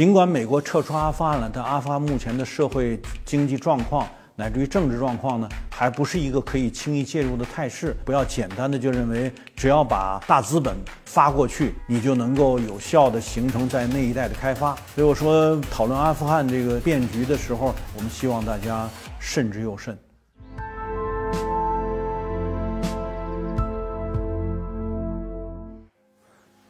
[0.00, 7.94] 尽管美国撤出阿富汗了，但阿富汗目前的社会经济状况乃至于政治状况呢，还不是一个可以轻易介入的态势。
[8.02, 10.74] 不要简单的就认为只要把大资本
[11.04, 14.74] 发过去，你就能够有效的形成在那一带的开发。
[14.94, 18.88] 所以我说，讨论阿富汗这个变局的时候，我们希望大家
[19.18, 19.98] 慎之又慎。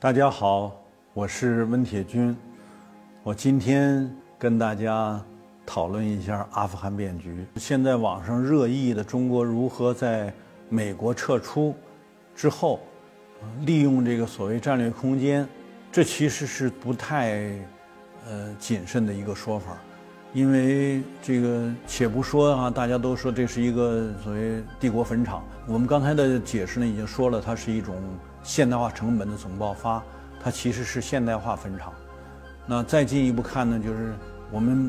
[0.01, 0.73] 大家好，
[1.15, 2.37] 我是温铁军。
[3.31, 5.25] 我今天跟大家
[5.65, 7.47] 讨论一下阿富汗变局。
[7.55, 10.35] 现在网上热议的中国如何在
[10.69, 11.73] 美国撤出
[12.35, 12.81] 之后，
[13.61, 15.47] 利用这个所谓战略空间，
[15.93, 17.53] 这其实是不太
[18.27, 19.79] 呃谨慎的一个说法。
[20.33, 25.45] 因为这个，且不说啊，大家都说这是一个所谓帝国坟场。
[25.69, 27.95] 我们刚才的解释呢，已经说了，它是一种
[28.43, 30.03] 现代化成本的总爆发，
[30.43, 31.93] 它其实是现代化坟场。
[32.73, 34.15] 那再进一步看呢，就是
[34.53, 34.89] 我们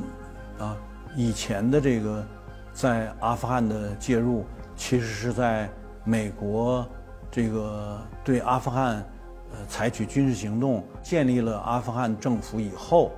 [0.59, 0.77] 啊
[1.15, 2.23] 以前的这个
[2.71, 5.67] 在阿富汗的介入，其实是在
[6.03, 6.87] 美国
[7.31, 9.03] 这个对阿富汗
[9.51, 13.13] 呃采取军事行动、建立了阿富汗政府以后，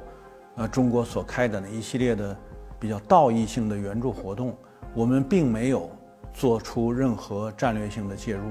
[0.56, 2.34] 呃中国所开展的一系列的
[2.80, 4.56] 比较道义性的援助活动，
[4.94, 5.91] 我们并没有
[6.34, 8.44] 做出任何战略性的介入。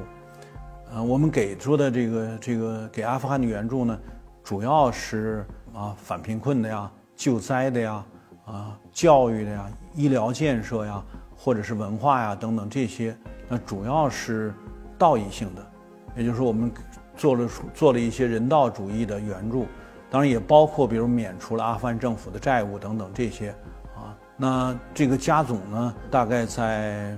[0.93, 3.99] 呃，我们给出的这个这个给阿富汗的援助呢，
[4.45, 5.47] 主要是。
[5.75, 8.05] 啊，反贫困的呀，救灾的呀，
[8.45, 11.03] 啊，教育的呀，医疗建设呀，
[11.37, 13.17] 或者是文化呀等等这些，
[13.49, 14.53] 那主要是
[14.99, 15.67] 道义性的，
[16.15, 16.71] 也就是说，我们
[17.17, 19.67] 做了做了一些人道主义的援助，
[20.11, 23.51] 当然也包括比如免除了阿富汗政府的债务等等这些，
[23.97, 27.17] 啊，那这个加总呢，大概在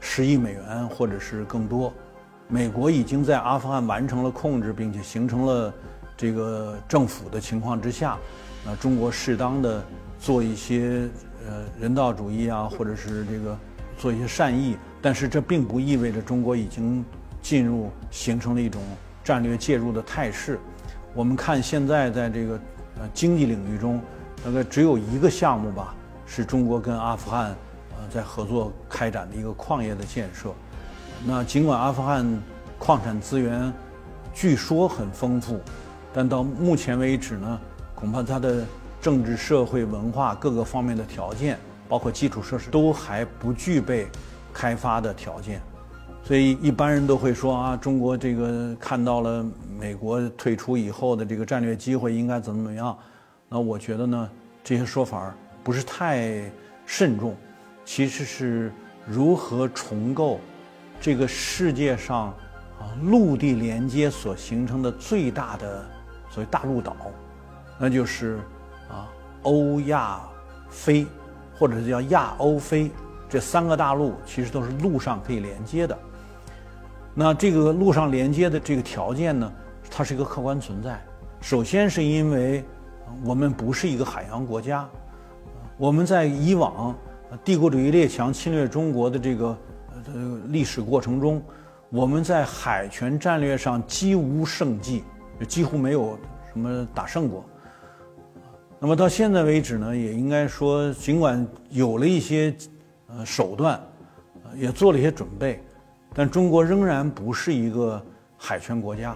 [0.00, 1.92] 十亿美元或者是更多，
[2.48, 5.72] 美国已经在阿富汗完成了控制，并且形成了。
[6.16, 8.16] 这个政府的情况之下，
[8.64, 9.84] 那中国适当的
[10.20, 11.08] 做一些
[11.48, 13.58] 呃人道主义啊，或者是这个
[13.98, 17.04] 做一些善意，但是这并不意味着中国已经
[17.40, 18.80] 进入形成了一种
[19.24, 20.60] 战略介入的态势。
[21.12, 22.54] 我们看现在在这个
[23.00, 24.00] 呃经济领域中，
[24.44, 25.94] 大概只有一个项目吧，
[26.24, 27.54] 是中国跟阿富汗
[27.98, 30.52] 呃在合作开展的一个矿业的建设。
[31.24, 32.24] 那尽管阿富汗
[32.78, 33.72] 矿产资源
[34.32, 35.60] 据说很丰富。
[36.12, 37.60] 但到目前为止呢，
[37.94, 38.64] 恐怕它的
[39.00, 41.58] 政治、社会、文化各个方面的条件，
[41.88, 44.08] 包括基础设施，都还不具备
[44.52, 45.60] 开发的条件。
[46.24, 49.44] 所以一般人都会说啊，中国这个看到了
[49.78, 52.96] 美国退出以后的这个战略机会，应该怎么怎么样？
[53.48, 54.30] 那我觉得呢，
[54.62, 55.34] 这些说法
[55.64, 56.42] 不是太
[56.86, 57.34] 慎重。
[57.84, 58.72] 其实是
[59.04, 60.38] 如何重构
[61.00, 62.26] 这个世界上
[62.78, 65.84] 啊陆地连接所形成的最大的。
[66.32, 66.96] 所谓大陆岛，
[67.78, 68.38] 那就是
[68.90, 69.06] 啊
[69.42, 70.18] 欧亚
[70.70, 71.06] 非，
[71.58, 72.90] 或者是叫亚欧非
[73.28, 75.96] 这三个大陆，其实都是陆上可以连接的。
[77.14, 79.52] 那这个陆上连接的这个条件呢，
[79.90, 80.98] 它是一个客观存在。
[81.42, 82.64] 首先是因为
[83.22, 84.88] 我们不是一个海洋国家，
[85.76, 86.96] 我们在以往
[87.44, 89.56] 帝国主义列强侵略中国的这个
[90.06, 91.42] 呃历史过程中，
[91.90, 95.04] 我们在海权战略上几无胜绩。
[95.44, 96.18] 几乎没有
[96.52, 97.44] 什么打胜过。
[98.78, 102.52] 那么到现在为止呢，也应该说，尽管有了一些
[103.06, 103.80] 呃手段，
[104.56, 105.62] 也做了一些准备，
[106.12, 108.04] 但中国仍然不是一个
[108.36, 109.14] 海权国家。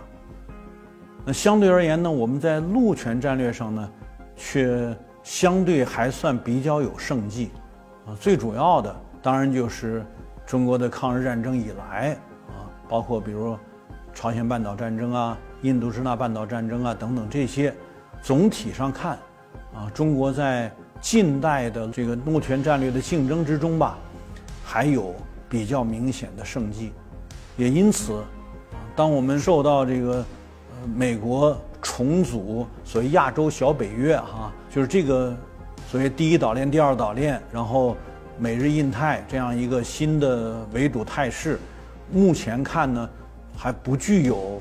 [1.24, 3.90] 那相对而言呢，我们在陆权战略上呢，
[4.36, 7.50] 却相对还算比较有胜绩。
[8.06, 10.06] 啊，最主要的当然就是
[10.46, 12.16] 中国的抗日战争以来
[12.46, 13.58] 啊，包括比如
[14.14, 15.36] 朝鲜半岛战争啊。
[15.62, 17.74] 印度支那半岛战争啊，等等这些，
[18.22, 19.18] 总体上看，
[19.74, 23.98] 啊，中国在近代的这个陆权战略的竞争之中吧，
[24.64, 25.14] 还有
[25.48, 26.92] 比较明显的胜绩，
[27.56, 28.22] 也因此，
[28.94, 30.24] 当我们受到这个
[30.94, 35.34] 美国重组所谓亚洲小北约哈，就是这个
[35.88, 37.96] 所谓第一岛链、第二岛链，然后
[38.38, 41.58] 美日印太这样一个新的围堵态势，
[42.12, 43.08] 目前看呢
[43.56, 44.60] 还不具有。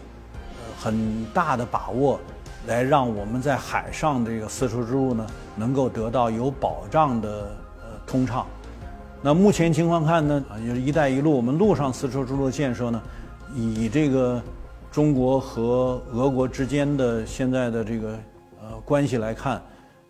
[0.85, 2.19] 很大的把握，
[2.67, 7.27] 来让我们在海上这个丝绸之路呢，能够得到有保障的
[7.81, 8.45] 呃通畅。
[9.19, 13.01] 那目前情况看呢，啊，就是“一带一路”我们陆上丝绸之路的建设呢，
[13.55, 14.39] 以这个
[14.91, 18.09] 中国和俄国之间的现在的这个
[18.61, 19.59] 呃关系来看，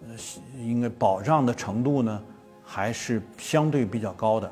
[0.02, 0.14] 呃，
[0.60, 2.22] 应该保障的程度呢，
[2.66, 4.52] 还是相对比较高的。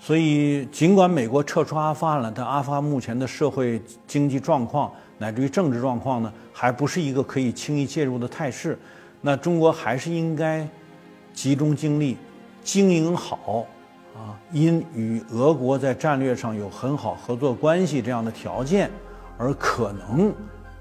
[0.00, 8.78] 所以，尽管美国撤出阿富汗了，但阿富汗目前的社会经济状况乃至于政治状况呢，还不是一个可以轻易介入的态势。
[9.20, 10.66] 那中国还是应该
[11.34, 12.16] 集中精力
[12.62, 13.66] 经营好
[14.14, 18.88] 啊，因与俄国在战略上有很好合作关系这样的条件
[19.36, 20.32] 而可能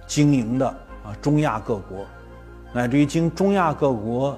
[0.06, 0.68] 经营的
[1.04, 2.06] 啊中亚各国，
[2.72, 4.38] 乃至于经中亚各国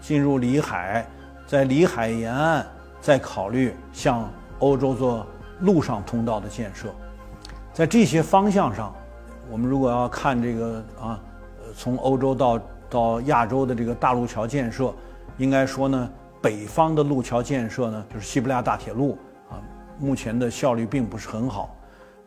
[0.00, 1.06] 进入里海，
[1.46, 2.66] 在里海沿岸
[3.00, 4.28] 在考虑向
[4.58, 5.26] 欧洲做
[5.60, 6.88] 陆上通道的建设，
[7.72, 8.94] 在这些方向上，
[9.50, 11.20] 我们如果要看这个啊，
[11.76, 14.92] 从欧洲到到亚洲的这个大陆桥建设，
[15.38, 16.10] 应该说呢，
[16.42, 19.18] 北方的路桥建设呢，就是西伯利亚大铁路
[19.50, 19.60] 啊，
[19.98, 21.74] 目前的效率并不是很好。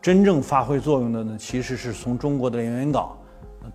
[0.00, 3.16] 真正发挥作用的呢，其实是从中国的连云港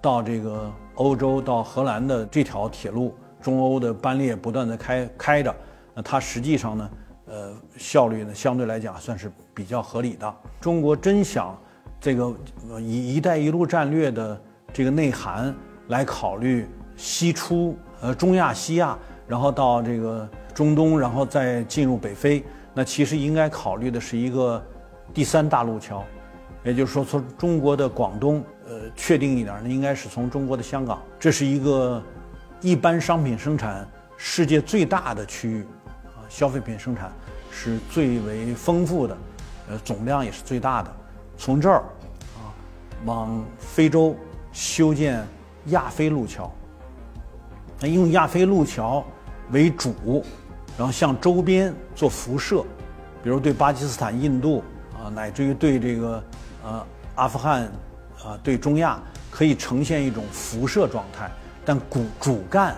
[0.01, 5.55] 到这个欧洲到荷兰的这条铁路，中欧的班列不断的开开着，
[5.95, 6.89] 那它实际上呢，
[7.27, 10.35] 呃，效率呢相对来讲算是比较合理的。
[10.59, 11.57] 中国真想
[11.99, 12.35] 这个
[12.79, 14.39] 以“一带一路”战略的
[14.73, 15.55] 这个内涵
[15.87, 22.43] 来考虑西出呃中亚、西亚，然后到这个中东，然后再进入北非，
[22.73, 24.61] 那其实应该考虑的是一个
[25.13, 26.03] 第三大陆桥。
[26.63, 32.01] 也就是说，从中国的广东，呃，确定一点呢，应该是从中国的香港，这是一个
[32.59, 33.87] 一般商品生产
[34.17, 35.67] 世界最大的区域，
[36.29, 37.11] 消费品生产
[37.51, 39.17] 是最为丰富的，
[39.69, 40.93] 呃，总量也是最大的。
[41.37, 41.83] 从这儿
[42.37, 42.53] 啊，
[43.05, 44.15] 往非洲
[44.51, 45.25] 修建
[45.67, 46.51] 亚非路桥，
[47.79, 49.03] 那用亚非路桥
[49.51, 50.23] 为主，
[50.77, 52.63] 然后向周边做辐射，
[53.23, 54.63] 比如对巴基斯坦、印度
[54.93, 56.23] 啊，乃至于对这个。
[56.67, 56.83] 呃，
[57.13, 57.61] 阿富汗，
[58.23, 58.99] 啊，对中亚
[59.29, 61.29] 可以呈现一种辐射状态，
[61.63, 62.75] 但骨主干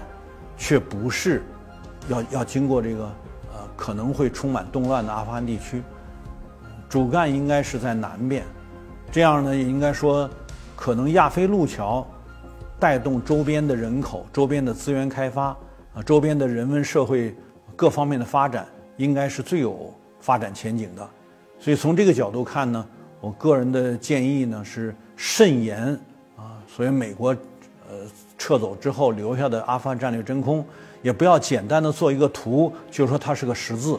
[0.57, 1.41] 却不是
[2.09, 3.09] 要要经过这个
[3.77, 5.81] 可能会充满动乱的阿富汗地区，
[6.89, 8.44] 主干应该是在南边，
[9.09, 10.29] 这样呢，也应该说
[10.75, 12.06] 可能亚非路桥
[12.77, 15.56] 带动周边的人口、周边的资源开发
[15.94, 17.33] 啊、周边的人文社会
[17.75, 21.09] 各方面的发展，应该是最有发展前景的。
[21.59, 22.85] 所以从这个角度看呢。
[23.19, 26.00] 我个人的建议呢是慎言
[26.35, 27.35] 啊，所以美国
[27.89, 28.06] 呃
[28.38, 30.63] 撤走之后留下的阿富汗战略真空，
[31.01, 33.95] 也不要简单的做一个图，就说它是个十字，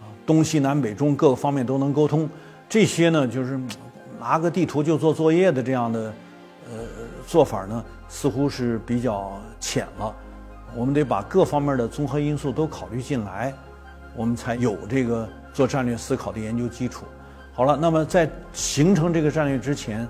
[0.00, 2.28] 啊，东西南北中各个方面都能沟通，
[2.68, 3.60] 这些呢就是
[4.20, 6.12] 拿个地图就做作业的这样的
[6.70, 6.78] 呃
[7.26, 10.14] 做法呢，似乎是比较浅了。
[10.76, 13.54] 我们得把各方面的综合因素都考虑进来，
[14.16, 17.04] 我们才有这个做战略思考的研究基础。
[17.52, 20.08] 好了，那么在形成这个战略之前，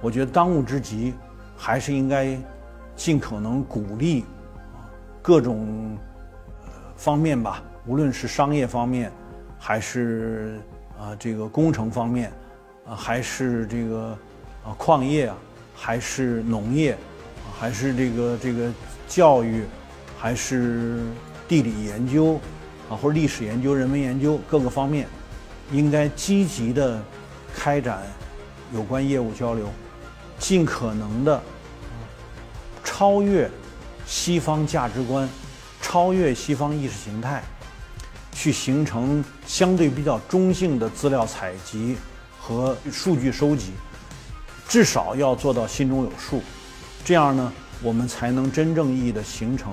[0.00, 1.12] 我觉得当务之急
[1.56, 2.38] 还是应该
[2.94, 4.24] 尽可能鼓励
[5.26, 5.98] 各种
[6.96, 9.10] 方面吧，无论是商业方面，
[9.58, 10.60] 还是
[10.96, 12.32] 啊这个工程方面，
[12.86, 14.16] 啊还是这个
[14.64, 15.36] 啊矿业啊，
[15.74, 16.96] 还是农业，
[17.58, 18.70] 还是这个这个
[19.08, 19.64] 教育，
[20.16, 21.00] 还是
[21.48, 22.38] 地理研究
[22.88, 25.08] 啊或者历史研究、人文研究各个方面。
[25.72, 27.02] 应该积极的
[27.52, 28.04] 开展
[28.72, 29.66] 有关业务交流，
[30.38, 31.42] 尽可能的
[32.84, 33.50] 超越
[34.06, 35.28] 西方价值观，
[35.82, 37.42] 超越西方意识形态，
[38.32, 41.96] 去形成相对比较中性的资料采集
[42.40, 43.72] 和数据收集，
[44.68, 46.42] 至少要做到心中有数，
[47.04, 49.72] 这样呢，我们才能真正意义的形成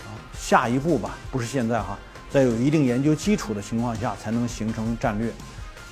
[0.00, 1.96] 啊下一步吧，不是现在哈。
[2.30, 5.32] 在有一定研究基础的情况下，才能形成战略。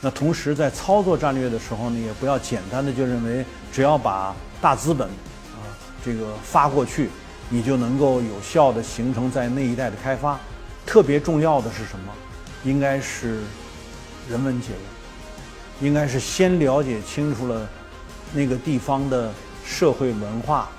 [0.03, 5.65] 那同时在操作战略的时候呢，也不要简单的就认为只要把大资本啊
[6.05, 7.09] 这个发过去，
[7.49, 10.39] 你就能够有效的形成在那一带的开发。
[10.85, 12.13] 特别重要的是什么？
[12.65, 13.41] 应该是
[14.29, 14.79] 人文结构，
[15.81, 17.69] 应该是先了解清楚了
[18.33, 19.33] 那个地方的
[19.65, 20.71] 社会文化啊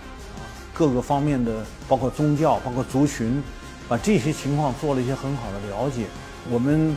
[0.74, 3.41] 各个方面的，包括宗教，包括族群。
[3.89, 6.07] 把这些情况做了一些很好的了解。
[6.50, 6.93] 我们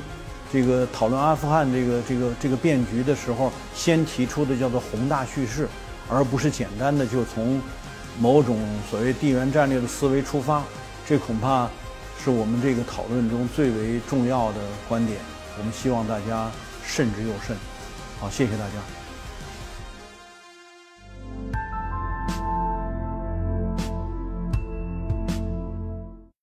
[0.53, 5.69] 这个讨论阿富汗这个这个这个变局的时候，先提出的叫做宏大叙事，
[6.11, 7.63] 而不是简单的就从
[8.19, 8.59] 某种
[8.91, 10.63] 所谓地缘战略的思维出发。
[11.07, 11.69] 这恐怕
[12.23, 15.19] 是我们这个讨论中最为重要的观点。
[15.59, 16.51] 我们希望大家
[16.87, 17.57] 慎之又慎。
[18.19, 19.00] 好，谢谢大家。